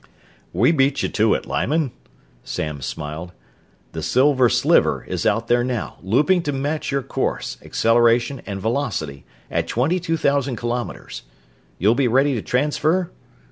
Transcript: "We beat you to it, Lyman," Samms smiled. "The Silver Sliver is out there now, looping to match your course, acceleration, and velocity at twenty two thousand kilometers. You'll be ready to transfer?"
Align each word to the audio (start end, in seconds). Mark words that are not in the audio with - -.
"We 0.51 0.71
beat 0.71 1.03
you 1.03 1.09
to 1.09 1.35
it, 1.35 1.45
Lyman," 1.45 1.91
Samms 2.43 2.85
smiled. 2.87 3.33
"The 3.91 4.01
Silver 4.01 4.49
Sliver 4.49 5.03
is 5.03 5.27
out 5.27 5.47
there 5.47 5.63
now, 5.63 5.97
looping 6.01 6.41
to 6.41 6.51
match 6.51 6.91
your 6.91 7.03
course, 7.03 7.57
acceleration, 7.63 8.41
and 8.47 8.59
velocity 8.59 9.25
at 9.51 9.67
twenty 9.67 9.99
two 9.99 10.17
thousand 10.17 10.55
kilometers. 10.55 11.21
You'll 11.77 11.93
be 11.93 12.07
ready 12.07 12.33
to 12.33 12.41
transfer?" 12.41 13.11